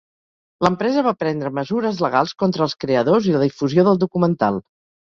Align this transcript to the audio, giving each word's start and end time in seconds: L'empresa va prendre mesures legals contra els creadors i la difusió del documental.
L'empresa 0.67 1.03
va 1.09 1.13
prendre 1.25 1.51
mesures 1.59 2.01
legals 2.07 2.35
contra 2.45 2.67
els 2.69 2.77
creadors 2.87 3.31
i 3.35 3.39
la 3.39 3.47
difusió 3.47 3.89
del 3.91 4.07
documental. 4.09 4.61